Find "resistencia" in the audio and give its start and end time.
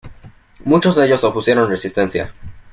1.69-2.33